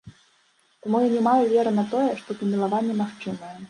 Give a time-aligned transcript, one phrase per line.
[0.85, 3.57] Таму я не маю веры на тое, што памілаванне магчымае.